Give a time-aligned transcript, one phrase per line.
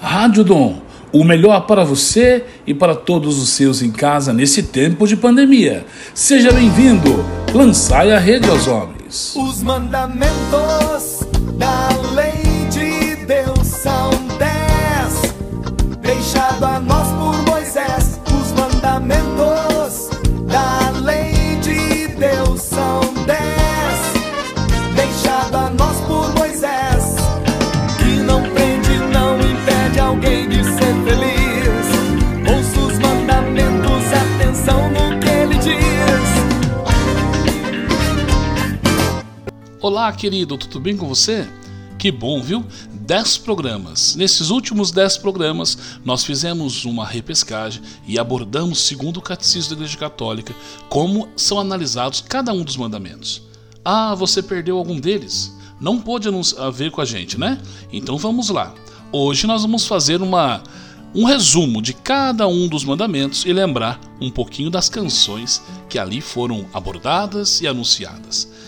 [0.00, 0.80] Rádio Dom,
[1.12, 5.84] o melhor para você e para todos os seus em casa nesse tempo de pandemia.
[6.14, 7.24] Seja bem-vindo.
[7.52, 9.34] Lançai a rede aos homens.
[9.36, 11.26] Os mandamentos
[11.56, 15.34] da lei de Deus são dez,
[16.00, 16.97] deixado a nós
[39.88, 41.48] Olá, querido, tudo bem com você?
[41.98, 42.62] Que bom, viu?
[43.06, 44.14] 10 programas.
[44.16, 49.96] Nesses últimos 10 programas, nós fizemos uma repescagem e abordamos, segundo o Catecismo da Igreja
[49.96, 50.54] Católica,
[50.90, 53.40] como são analisados cada um dos mandamentos.
[53.82, 55.56] Ah, você perdeu algum deles?
[55.80, 57.58] Não pôde ah, ver com a gente, né?
[57.90, 58.74] Então vamos lá.
[59.10, 60.62] Hoje nós vamos fazer uma
[61.14, 66.20] um resumo de cada um dos mandamentos e lembrar um pouquinho das canções que ali
[66.20, 68.67] foram abordadas e anunciadas.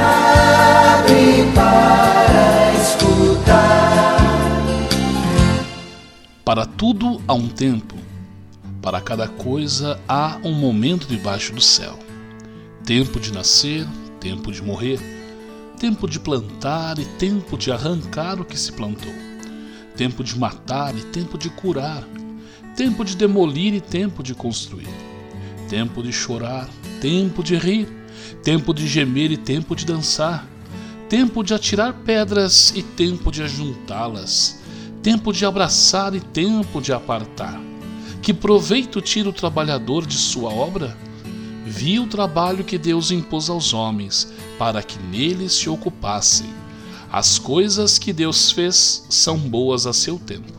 [6.51, 7.95] Para tudo há um tempo,
[8.81, 11.97] para cada coisa há um momento debaixo do céu.
[12.83, 13.87] Tempo de nascer,
[14.19, 14.99] tempo de morrer,
[15.79, 19.13] tempo de plantar e tempo de arrancar o que se plantou,
[19.95, 22.05] tempo de matar e tempo de curar,
[22.75, 24.89] tempo de demolir e tempo de construir,
[25.69, 26.67] tempo de chorar,
[26.99, 27.87] tempo de rir,
[28.43, 30.45] tempo de gemer e tempo de dançar,
[31.07, 34.60] tempo de atirar pedras e tempo de ajuntá-las,
[35.01, 37.59] tempo de abraçar e tempo de apartar.
[38.21, 40.95] Que proveito tira o trabalhador de sua obra?
[41.65, 46.49] Vi o trabalho que Deus impôs aos homens, para que neles se ocupassem.
[47.11, 50.53] As coisas que Deus fez são boas a seu tempo.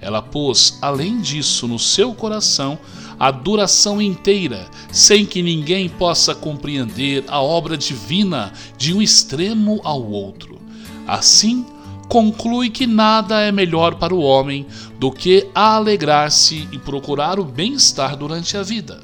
[0.00, 2.78] Ela pôs, além disso, no seu coração
[3.18, 10.02] a duração inteira, sem que ninguém possa compreender a obra divina de um extremo ao
[10.02, 10.60] outro.
[11.06, 11.64] Assim,
[12.08, 14.66] conclui que nada é melhor para o homem
[14.98, 19.00] do que alegrar-se e procurar o bem-estar durante a vida.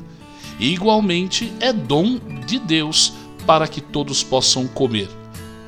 [0.59, 3.13] Igualmente, é dom de Deus
[3.47, 5.09] para que todos possam comer,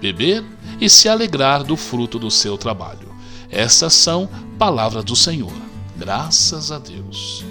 [0.00, 0.45] beber
[0.81, 3.12] e se alegrar do fruto do seu trabalho.
[3.51, 4.28] Essas são
[4.59, 5.53] palavras do Senhor.
[5.97, 7.45] Graças a Deus.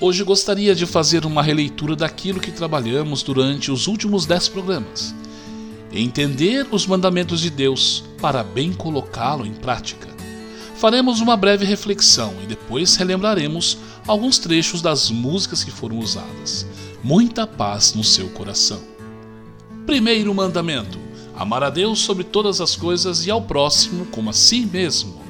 [0.00, 5.12] Hoje gostaria de fazer uma releitura daquilo que trabalhamos durante os últimos dez programas.
[5.96, 10.08] Entender os mandamentos de Deus para bem colocá-lo em prática.
[10.74, 16.66] Faremos uma breve reflexão e depois relembraremos alguns trechos das músicas que foram usadas.
[17.00, 18.82] Muita paz no seu coração.
[19.86, 20.98] Primeiro mandamento:
[21.32, 25.22] amar a Deus sobre todas as coisas e ao próximo como a si mesmo.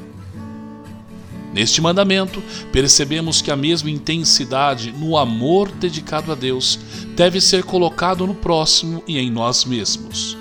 [1.52, 2.42] Neste mandamento,
[2.72, 6.78] percebemos que a mesma intensidade no amor dedicado a Deus
[7.14, 10.38] deve ser colocado no próximo e em nós mesmos.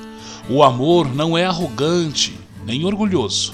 [0.49, 3.53] O amor não é arrogante nem orgulhoso.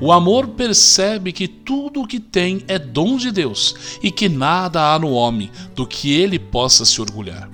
[0.00, 4.94] O amor percebe que tudo o que tem é dom de Deus e que nada
[4.94, 7.50] há no homem do que ele possa se orgulhar.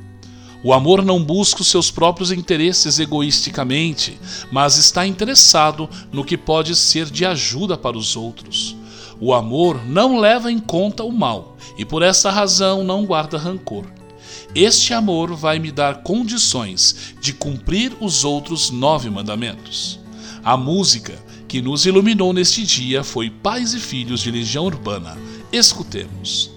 [0.62, 4.18] O amor não busca os seus próprios interesses egoisticamente,
[4.50, 8.76] mas está interessado no que pode ser de ajuda para os outros.
[9.18, 13.86] O amor não leva em conta o mal e por essa razão não guarda rancor.
[14.58, 20.00] Este amor vai me dar condições de cumprir os outros nove mandamentos.
[20.42, 25.18] A música que nos iluminou neste dia foi Pais e Filhos de Legião Urbana.
[25.52, 26.55] Escutemos.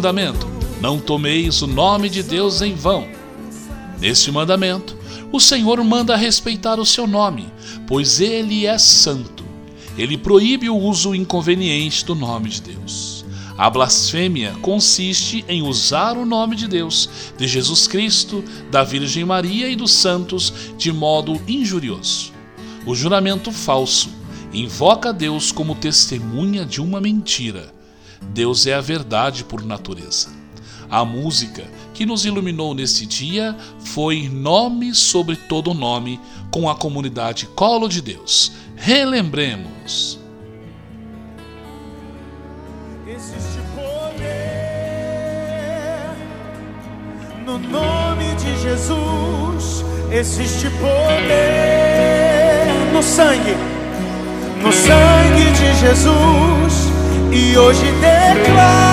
[0.00, 0.46] Mandamento:
[0.80, 3.06] Não tomeis o nome de Deus em vão.
[4.00, 4.96] Neste mandamento,
[5.30, 7.52] o Senhor manda respeitar o seu nome,
[7.86, 9.44] pois ele é santo.
[9.98, 13.26] Ele proíbe o uso inconveniente do nome de Deus.
[13.58, 19.68] A blasfêmia consiste em usar o nome de Deus, de Jesus Cristo, da Virgem Maria
[19.68, 22.32] e dos santos de modo injurioso.
[22.86, 24.08] O juramento falso
[24.50, 27.79] invoca Deus como testemunha de uma mentira.
[28.20, 30.28] Deus é a verdade por natureza.
[30.90, 31.64] A música
[31.94, 36.20] que nos iluminou neste dia foi Nome sobre todo nome
[36.50, 38.52] com a comunidade Colo de Deus.
[38.76, 40.18] Relembremos.
[43.06, 44.40] Existe poder
[47.44, 49.84] no nome de Jesus.
[50.12, 51.70] Existe poder
[52.92, 53.56] no sangue,
[54.62, 56.89] no sangue de Jesus.
[57.42, 58.89] E hoje declaro: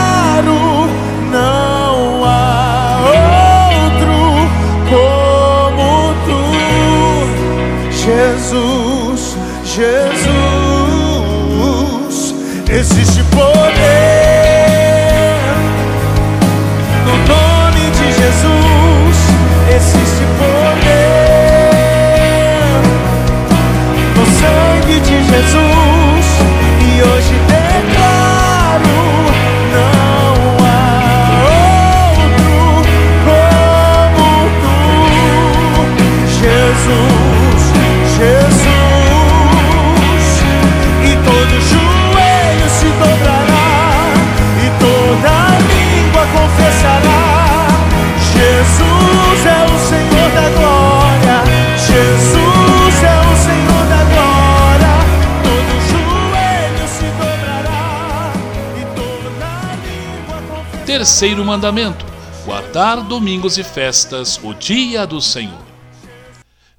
[61.08, 62.06] Terceiro mandamento:
[62.44, 65.66] guardar domingos e festas, o dia do Senhor.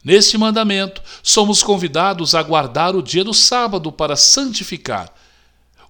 [0.04, 5.10] Neste mandamento, somos convidados a guardar o dia do sábado para santificar.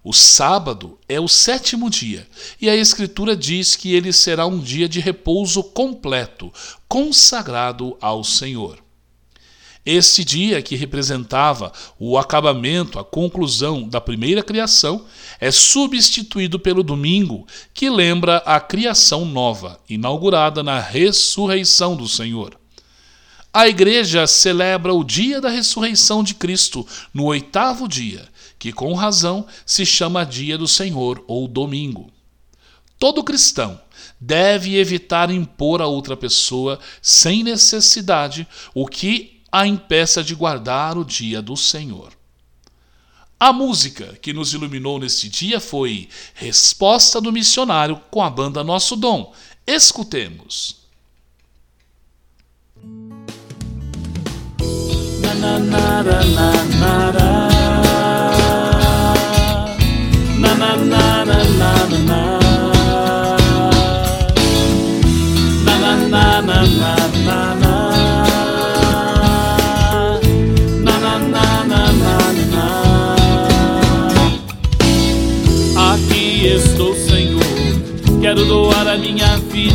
[0.01, 2.25] O sábado é o sétimo dia,
[2.61, 6.49] e a Escritura diz que ele será um dia de repouso completo,
[6.87, 8.79] consagrado ao Senhor.
[9.91, 15.03] Este dia, que representava o acabamento, a conclusão da primeira criação,
[15.39, 22.55] é substituído pelo domingo, que lembra a criação nova, inaugurada na ressurreição do Senhor.
[23.51, 29.47] A igreja celebra o dia da ressurreição de Cristo no oitavo dia, que com razão
[29.65, 32.11] se chama Dia do Senhor ou Domingo.
[32.99, 33.81] Todo cristão
[34.21, 41.05] deve evitar impor a outra pessoa, sem necessidade, o que a impeça de guardar o
[41.05, 42.13] dia do Senhor.
[43.39, 48.95] A música que nos iluminou neste dia foi Resposta do Missionário com a banda Nosso
[48.97, 49.33] Dom.
[49.65, 50.77] Escutemos.
[61.89, 62.28] Aqui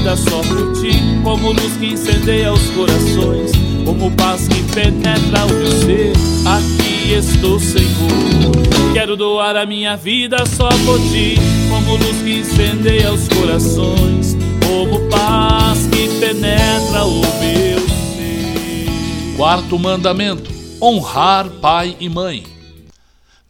[0.05, 0.91] vida só por ti,
[1.23, 3.53] como luz que incendeia os corações,
[3.87, 6.13] como paz que penetra o meu ser.
[6.45, 8.93] Aqui estou, Senhor.
[8.93, 11.37] Quero doar a minha vida só por ti,
[11.71, 19.37] como luz que incendeia os corações, como paz que penetra o meu ser.
[19.39, 20.51] Quarto mandamento:
[20.83, 22.45] honrar pai e mãe.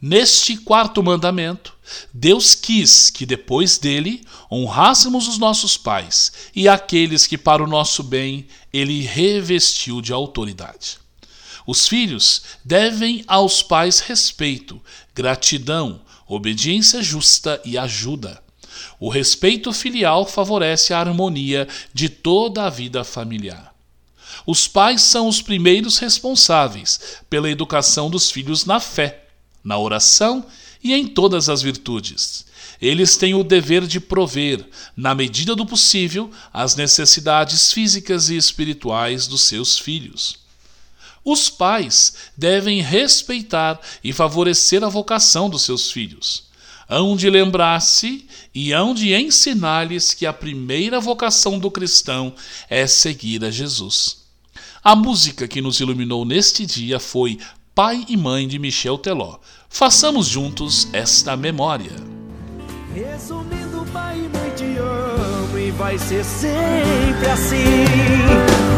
[0.01, 1.74] Neste quarto mandamento,
[2.13, 8.03] Deus quis que depois dele honrássemos os nossos pais e aqueles que, para o nosso
[8.03, 10.97] bem, ele revestiu de autoridade.
[11.65, 14.79] Os filhos devem aos pais respeito,
[15.13, 18.41] gratidão, obediência justa e ajuda.
[18.99, 23.73] O respeito filial favorece a harmonia de toda a vida familiar.
[24.45, 26.99] Os pais são os primeiros responsáveis
[27.29, 29.27] pela educação dos filhos na fé,
[29.63, 32.45] na oração e em todas as virtudes.
[32.81, 39.27] Eles têm o dever de prover, na medida do possível, as necessidades físicas e espirituais
[39.27, 40.37] dos seus filhos.
[41.23, 46.43] Os pais devem respeitar e favorecer a vocação dos seus filhos.
[46.87, 52.35] Hão de lembrar-se e hão de ensinar-lhes que a primeira vocação do cristão
[52.69, 54.17] é seguir a Jesus.
[54.83, 57.39] A música que nos iluminou neste dia foi
[57.75, 59.35] Pai e Mãe de Michel Teló.
[59.67, 61.91] Façamos juntos esta memória.
[62.93, 67.83] Resumindo, pai e mãe te amo e vai ser sempre assim.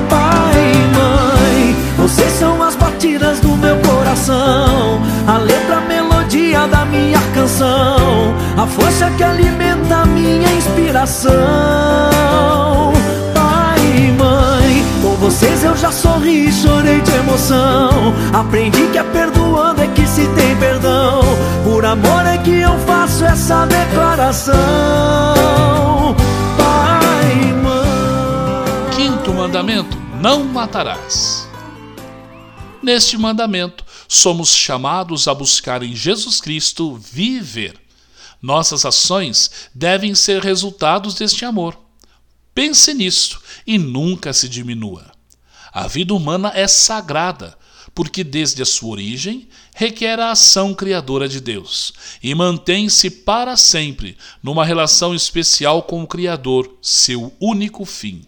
[0.10, 6.84] Pai e mãe, vocês são as batidas do meu coração, a letra, a melodia da
[6.84, 12.77] minha canção, a força que alimenta a minha inspiração.
[15.28, 18.14] Vocês eu já sorri e chorei de emoção.
[18.34, 21.22] Aprendi que é perdoando é que se tem perdão.
[21.66, 24.56] Por amor é que eu faço essa declaração.
[26.58, 28.96] Pai mãe.
[28.96, 31.46] Quinto mandamento: não matarás.
[32.82, 37.76] Neste mandamento, somos chamados a buscar em Jesus Cristo viver.
[38.42, 41.78] Nossas ações devem ser resultados deste amor.
[42.56, 45.17] Pense nisso e nunca se diminua.
[45.80, 47.56] A vida humana é sagrada,
[47.94, 51.94] porque desde a sua origem requer a ação criadora de Deus
[52.24, 58.26] e mantém-se para sempre numa relação especial com o Criador, seu único fim.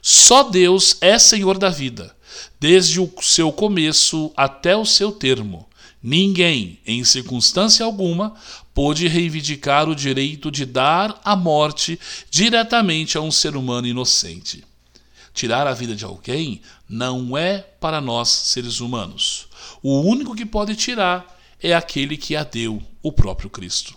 [0.00, 2.16] Só Deus é Senhor da vida,
[2.58, 5.68] desde o seu começo até o seu termo.
[6.02, 8.32] Ninguém, em circunstância alguma,
[8.72, 12.00] pôde reivindicar o direito de dar a morte
[12.30, 14.64] diretamente a um ser humano inocente.
[15.34, 19.48] Tirar a vida de alguém não é para nós, seres humanos.
[19.82, 23.94] O único que pode tirar é aquele que a deu, o próprio Cristo.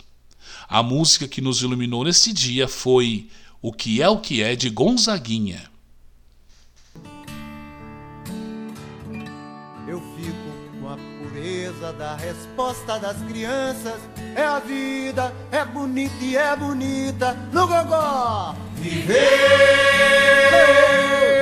[0.68, 3.30] A música que nos iluminou neste dia foi
[3.62, 5.70] O que é o que é de Gonzaguinha.
[9.88, 14.00] Eu fico com a pureza da resposta das crianças.
[14.36, 17.34] É a vida, é bonita e é bonita.
[17.52, 18.56] No gogó!
[18.76, 20.65] Viver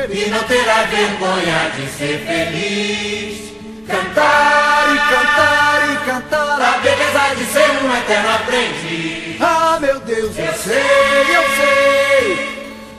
[0.09, 3.53] e não terá vergonha de ser feliz.
[3.87, 6.61] Cantar E cantar e cantar.
[6.61, 9.41] a beleza de ser um eterno aprendiz.
[9.41, 12.53] Ah, meu Deus, eu sei, eu sei.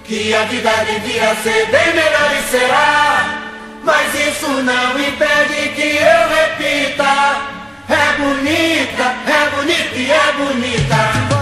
[0.05, 3.41] Que a vida devia ser bem melhor e será.
[3.83, 7.55] Mas isso não impede que eu repita.
[7.89, 11.34] É bonita, é bonita e é bonita.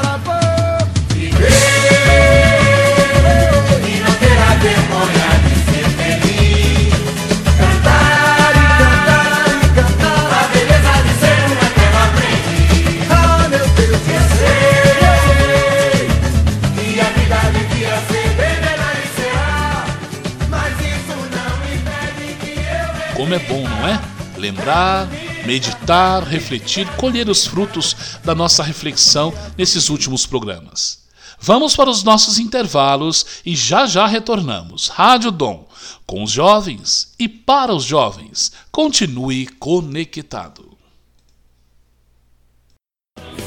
[23.22, 24.02] Como é bom, não é?
[24.36, 25.06] Lembrar,
[25.46, 31.04] meditar, refletir, colher os frutos da nossa reflexão nesses últimos programas.
[31.38, 34.88] Vamos para os nossos intervalos e já já retornamos.
[34.88, 35.68] Rádio Dom,
[36.04, 38.50] com os jovens e para os jovens.
[38.72, 40.76] Continue conectado.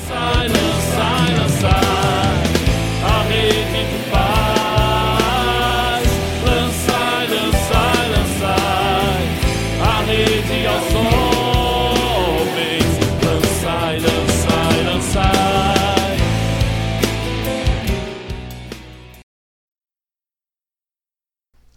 [0.08, 0.75] Sai,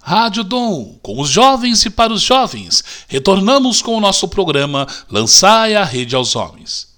[0.08, 2.82] Rádio Dom, com os jovens e para os jovens.
[3.08, 6.88] Retornamos com o nosso programa Lançai a Rede aos Homens.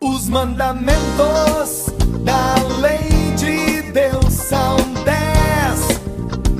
[0.00, 1.86] Os mandamentos
[2.24, 6.00] da lei de Deus são dez,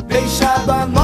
[0.07, 1.02] deixado a nós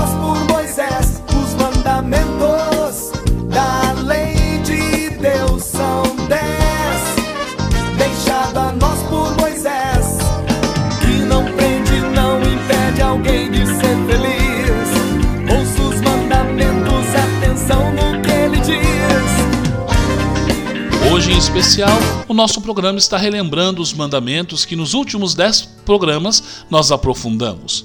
[21.29, 26.65] Hoje, em especial, o nosso programa está relembrando os mandamentos que nos últimos dez programas
[26.71, 27.85] nós aprofundamos.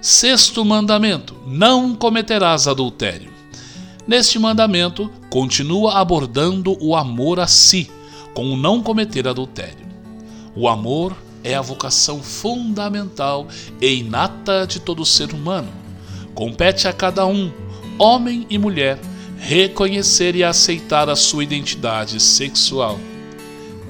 [0.00, 3.30] Sexto mandamento: Não cometerás adultério.
[4.08, 7.88] Neste mandamento, continua abordando o amor a si,
[8.34, 9.86] com o não cometer adultério.
[10.56, 13.46] O amor é a vocação fundamental
[13.80, 15.68] e inata de todo ser humano.
[16.34, 17.52] Compete a cada um,
[18.00, 18.98] homem e mulher,
[19.44, 22.98] reconhecer e aceitar a sua identidade sexual.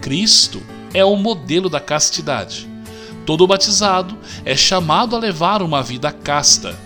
[0.00, 0.60] Cristo
[0.92, 2.68] é o modelo da castidade.
[3.24, 6.76] Todo batizado é chamado a levar uma vida casta,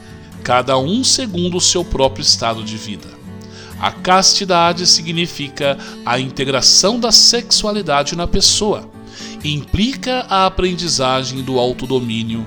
[0.44, 3.08] cada um segundo o seu próprio estado de vida.
[3.80, 8.90] A castidade significa a integração da sexualidade na pessoa.
[9.42, 12.46] Implica a aprendizagem do autodomínio.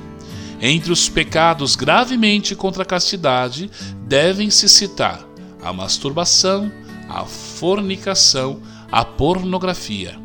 [0.62, 3.72] Entre os pecados gravemente contra a castidade
[4.06, 5.31] devem-se citar
[5.63, 6.72] a masturbação,
[7.08, 8.60] a fornicação,
[8.91, 10.20] a pornografia.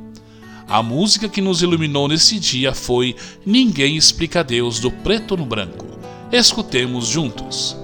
[0.69, 3.15] A música que nos iluminou nesse dia foi
[3.45, 5.87] Ninguém Explica Deus do Preto no Branco.
[6.33, 7.77] Escutemos juntos.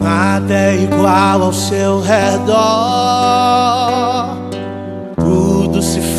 [0.00, 2.56] Nada é igual ao seu redor,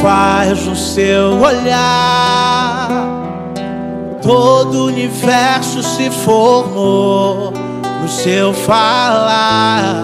[0.01, 2.50] faz no seu olhar
[4.22, 7.53] Todo o universo se formou
[8.01, 9.96] no seu falar.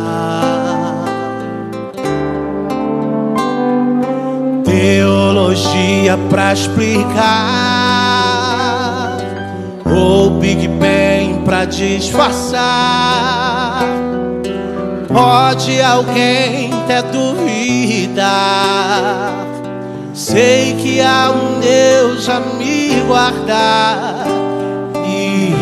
[4.63, 7.17] Teologia pra explicar,
[9.85, 12.63] ou Big Bang pra disfarçar.
[15.07, 18.25] Pode alguém ter duvidar
[20.27, 24.25] Sei que há um Deus a me guardar
[25.07, 25.53] e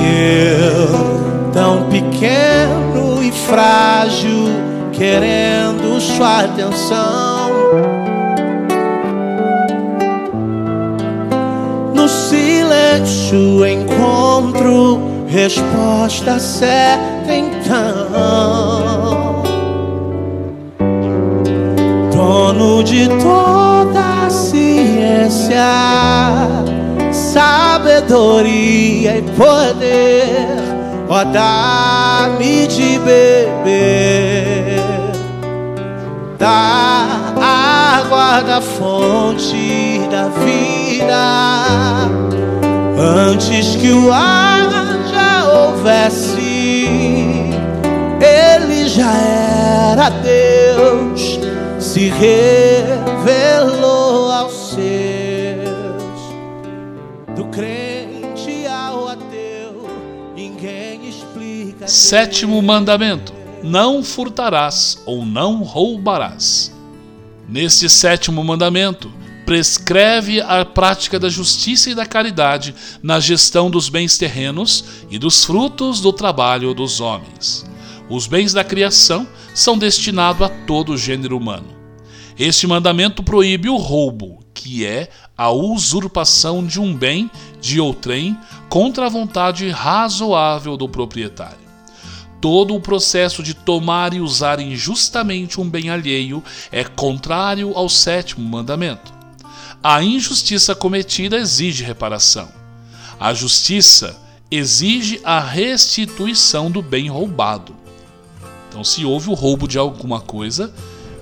[0.48, 4.48] eu, tão pequeno e frágil,
[4.94, 7.52] querendo sua atenção.
[11.94, 17.84] No silêncio encontro resposta certa então.
[22.14, 23.53] Dono de toda
[25.54, 26.64] ciência,
[27.12, 30.58] sabedoria e poder,
[31.08, 34.82] ó, dá-me de beber.
[36.38, 41.24] Da água da fonte da vida,
[42.98, 46.88] antes que o ar já houvesse,
[48.20, 51.40] ele já era Deus
[51.80, 53.83] se revelou
[62.04, 66.70] Sétimo mandamento: não furtarás ou não roubarás.
[67.48, 69.10] Neste sétimo mandamento,
[69.46, 75.46] prescreve a prática da justiça e da caridade na gestão dos bens terrenos e dos
[75.46, 77.66] frutos do trabalho dos homens.
[78.10, 81.70] Os bens da criação são destinados a todo o gênero humano.
[82.38, 88.38] Este mandamento proíbe o roubo, que é a usurpação de um bem de outrem
[88.68, 91.63] contra a vontade razoável do proprietário.
[92.44, 98.46] Todo o processo de tomar e usar injustamente um bem alheio é contrário ao sétimo
[98.46, 99.14] mandamento.
[99.82, 102.50] A injustiça cometida exige reparação.
[103.18, 104.20] A justiça
[104.52, 107.74] exige a restituição do bem roubado.
[108.68, 110.74] Então, se houve o roubo de alguma coisa,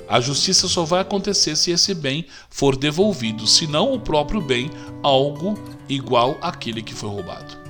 [0.10, 4.72] a justiça só vai acontecer se esse bem for devolvido, senão o próprio bem,
[5.04, 5.54] algo
[5.88, 7.61] igual àquele que foi roubado.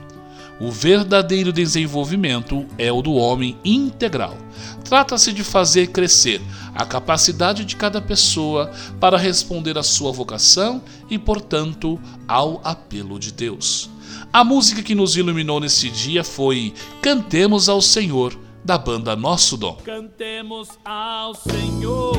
[0.62, 4.38] O verdadeiro desenvolvimento é o do homem integral.
[4.84, 6.40] Trata-se de fazer crescer
[6.76, 13.32] a capacidade de cada pessoa para responder à sua vocação e, portanto, ao apelo de
[13.32, 13.90] Deus.
[14.32, 19.78] A música que nos iluminou nesse dia foi Cantemos ao Senhor da banda Nosso Dom.
[19.84, 22.14] Cantemos ao Senhor,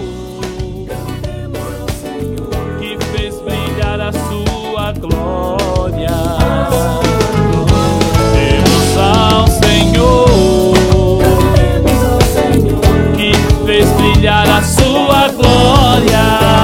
[2.80, 7.11] que fez brilhar a sua glória.
[14.22, 16.62] Brilhar a sua glória.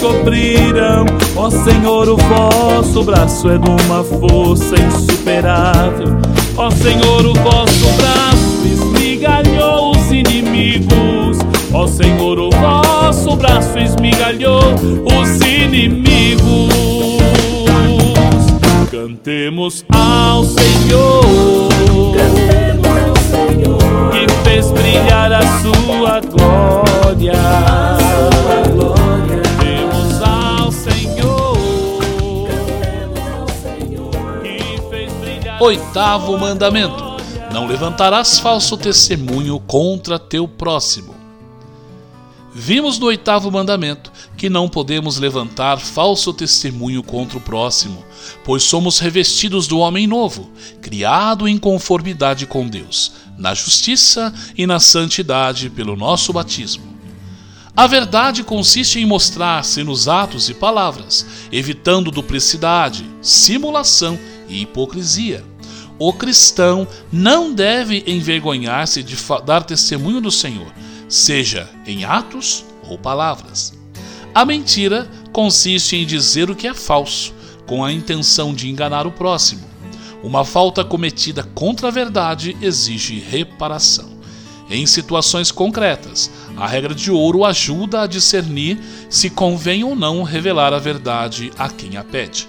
[0.00, 1.04] cobriram.
[1.36, 6.18] Ó Senhor, o vosso braço é de uma força insuperável.
[6.56, 11.38] Ó Senhor, o vosso braço esmigalhou os inimigos.
[11.72, 12.47] Ó Senhor, o
[13.28, 16.72] vosso braço esmigalhou os inimigos.
[18.90, 21.68] Cantemos ao Senhor,
[24.12, 27.32] que fez brilhar a sua glória.
[35.60, 37.04] Oitavo mandamento:
[37.52, 41.17] Não levantarás falso testemunho contra teu próximo.
[42.60, 48.04] Vimos no oitavo mandamento que não podemos levantar falso testemunho contra o próximo,
[48.44, 50.50] pois somos revestidos do homem novo,
[50.82, 56.82] criado em conformidade com Deus, na justiça e na santidade pelo nosso batismo.
[57.76, 64.18] A verdade consiste em mostrar-se nos atos e palavras, evitando duplicidade, simulação
[64.48, 65.44] e hipocrisia.
[65.96, 69.16] O cristão não deve envergonhar-se de
[69.46, 70.66] dar testemunho do Senhor
[71.08, 73.72] seja em atos ou palavras.
[74.34, 77.34] A mentira consiste em dizer o que é falso,
[77.66, 79.66] com a intenção de enganar o próximo.
[80.22, 84.18] Uma falta cometida contra a verdade exige reparação.
[84.70, 90.74] Em situações concretas, a regra de ouro ajuda a discernir se convém ou não revelar
[90.74, 92.48] a verdade a quem a pede.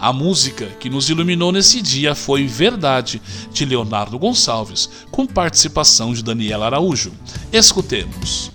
[0.00, 3.20] A música que nos iluminou nesse dia foi Verdade,
[3.52, 7.12] de Leonardo Gonçalves, com participação de Daniela Araújo.
[7.52, 8.50] Escutemos.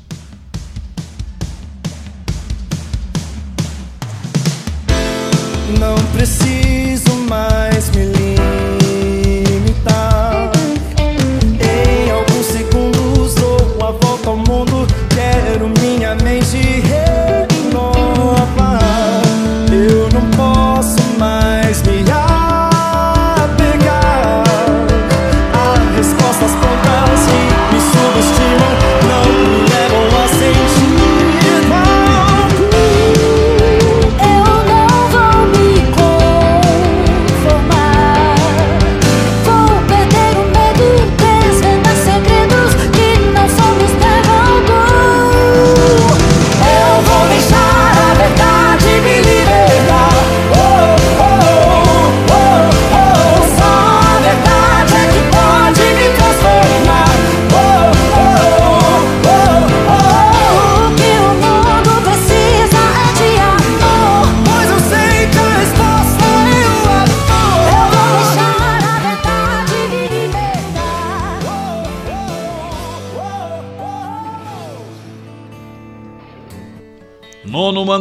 [5.80, 8.35] Não preciso mais me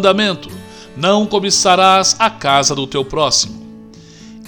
[0.04, 0.50] mandamento:
[0.94, 3.64] Não cobiçarás a casa do teu próximo.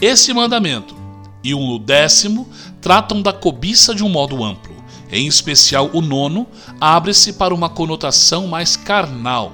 [0.00, 0.94] Esse mandamento
[1.42, 2.46] e o décimo
[2.80, 4.76] tratam da cobiça de um modo amplo.
[5.10, 6.46] Em especial, o nono
[6.78, 9.52] abre-se para uma conotação mais carnal,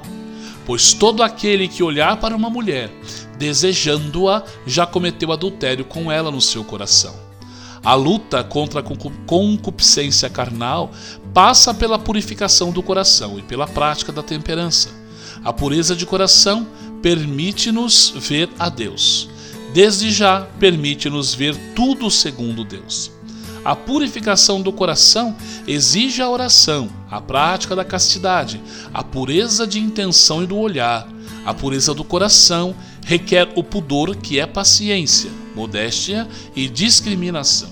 [0.66, 2.90] pois todo aquele que olhar para uma mulher,
[3.38, 7.14] desejando-a, já cometeu adultério com ela no seu coração.
[7.84, 10.90] A luta contra a concu- concupiscência carnal
[11.34, 15.01] passa pela purificação do coração e pela prática da temperança.
[15.44, 16.66] A pureza de coração
[17.02, 19.28] permite-nos ver a Deus.
[19.74, 23.11] Desde já, permite-nos ver tudo segundo Deus.
[23.64, 28.61] A purificação do coração exige a oração, a prática da castidade,
[28.92, 31.09] a pureza de intenção e do olhar.
[31.44, 32.74] A pureza do coração
[33.05, 37.70] requer o pudor, que é paciência, modéstia e discriminação.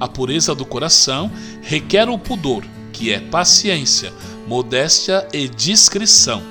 [0.00, 1.30] A pureza do coração
[1.62, 4.12] requer o pudor, que é paciência,
[4.46, 6.42] modéstia e discrição.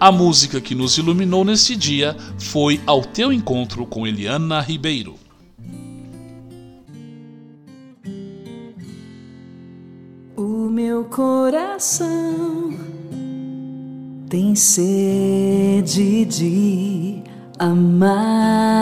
[0.00, 5.16] A música que nos iluminou nesse dia foi Ao Teu Encontro com Eliana Ribeiro.
[10.36, 12.78] O meu coração
[14.28, 17.22] tem sede de
[17.58, 18.78] amar.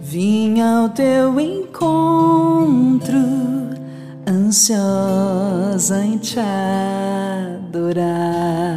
[0.00, 3.18] Vim ao teu encontro,
[4.34, 6.40] ansiosa em te
[7.70, 8.73] adorar.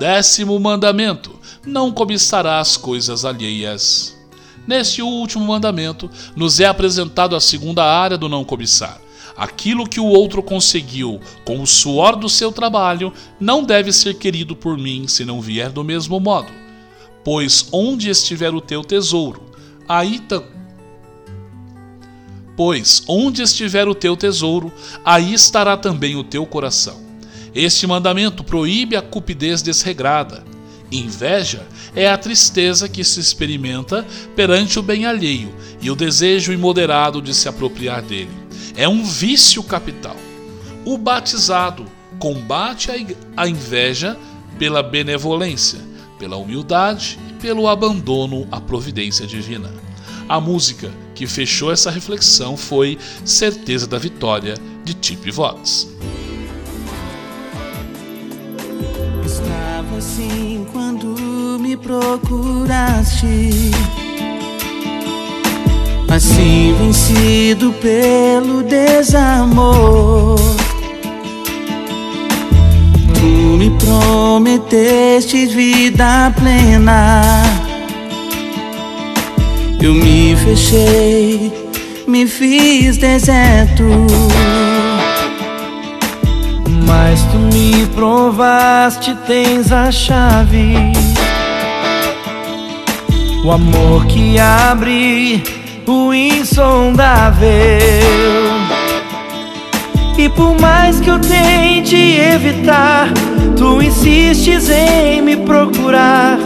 [0.00, 4.16] Décimo mandamento: não cobiçarás coisas alheias.
[4.66, 8.98] Neste último mandamento, nos é apresentado a segunda área do não cobiçar.
[9.36, 14.56] Aquilo que o outro conseguiu com o suor do seu trabalho não deve ser querido
[14.56, 16.50] por mim se não vier do mesmo modo.
[17.22, 19.42] Pois onde estiver o teu tesouro,
[19.86, 20.42] aí tam...
[22.56, 24.72] Pois onde estiver o teu tesouro,
[25.04, 27.09] aí estará também o teu coração.
[27.54, 30.44] Este mandamento proíbe a cupidez desregrada.
[30.90, 37.20] Inveja é a tristeza que se experimenta perante o bem alheio e o desejo imoderado
[37.20, 38.30] de se apropriar dele.
[38.76, 40.16] É um vício capital.
[40.84, 41.84] O batizado
[42.18, 42.90] combate
[43.36, 44.16] a inveja
[44.58, 45.80] pela benevolência,
[46.18, 49.72] pela humildade e pelo abandono à providência divina.
[50.28, 55.88] A música que fechou essa reflexão foi Certeza da Vitória, de Tip Vox.
[60.00, 61.14] Assim quando
[61.60, 63.50] me procuraste.
[66.08, 70.38] Assim vencido pelo desamor.
[73.14, 73.26] Tu
[73.58, 77.42] me prometeste vida plena.
[79.82, 81.52] Eu me fechei,
[82.06, 83.84] me fiz deserto.
[86.90, 90.74] Mas tu me provaste, tens a chave.
[93.44, 95.40] O amor que abre
[95.86, 97.48] o insondável.
[100.18, 103.08] E por mais que eu tente evitar,
[103.56, 106.40] tu insistes em me procurar.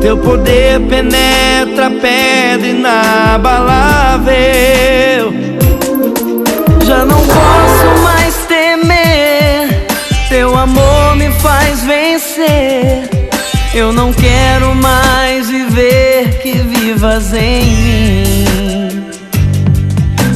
[0.00, 4.32] Teu poder penetra pedra inabalável.
[6.82, 7.71] Já não posso
[10.62, 13.08] amor me faz vencer.
[13.74, 19.10] Eu não quero mais viver que vivas em mim.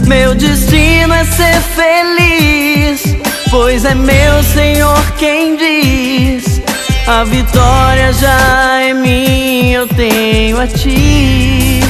[0.06, 3.16] Meu destino é ser feliz,
[3.50, 6.60] pois é meu Senhor quem diz:
[7.06, 11.80] a vitória já é minha, eu tenho a ti.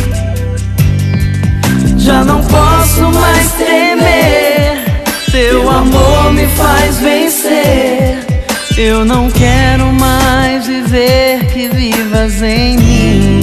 [1.97, 4.85] Já não posso mais temer,
[5.33, 8.16] teu amor me faz vencer.
[8.79, 13.41] Eu não quero mais viver que vivas em mim.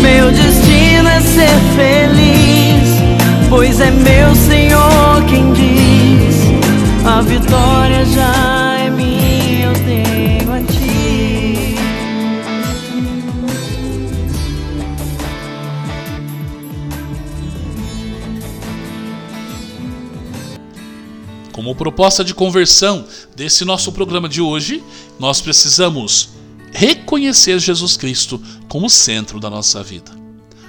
[0.00, 2.88] Meu destino é ser feliz,
[3.48, 6.36] pois é meu Senhor quem diz:
[7.04, 7.67] a vitória
[21.78, 24.82] proposta de conversão desse nosso programa de hoje,
[25.18, 26.30] nós precisamos
[26.72, 30.10] reconhecer Jesus Cristo como centro da nossa vida.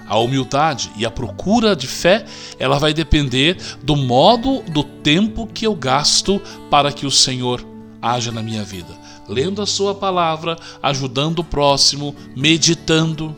[0.07, 2.25] A humildade e a procura de fé,
[2.59, 7.65] ela vai depender do modo, do tempo que eu gasto para que o Senhor
[8.01, 8.97] haja na minha vida.
[9.27, 13.35] Lendo a sua palavra, ajudando o próximo, meditando,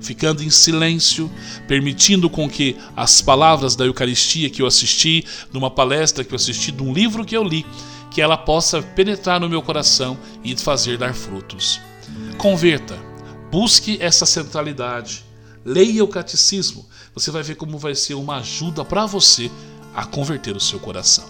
[0.00, 1.30] ficando em silêncio,
[1.68, 6.72] permitindo com que as palavras da Eucaristia que eu assisti, numa palestra que eu assisti,
[6.72, 7.64] de um livro que eu li,
[8.10, 11.80] que ela possa penetrar no meu coração e fazer dar frutos.
[12.36, 12.98] Converta,
[13.50, 15.24] busque essa centralidade,
[15.64, 19.50] leia o catecismo, você vai ver como vai ser uma ajuda para você
[19.94, 21.28] a converter o seu coração.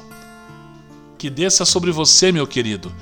[1.19, 2.93] Que desça sobre você, meu querido,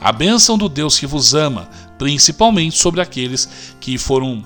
[0.00, 3.48] a bênção do Deus que vos ama, principalmente sobre aqueles
[3.80, 4.44] que foram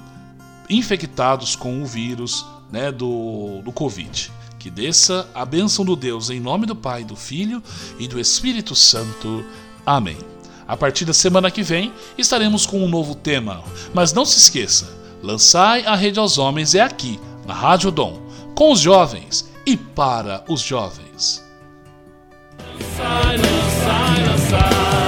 [0.68, 4.30] infectados com o vírus né, do, do Covid.
[4.58, 7.62] Que desça a bênção do Deus em nome do Pai, do Filho
[7.98, 9.44] e do Espírito Santo.
[9.86, 10.18] Amém.
[10.66, 13.62] A partir da semana que vem estaremos com um novo tema.
[13.94, 14.88] Mas não se esqueça:
[15.22, 18.20] lançai a rede aos homens é aqui, na Rádio Dom,
[18.54, 21.42] com os jovens e para os jovens.
[22.78, 25.07] Lançai, lançai, lançai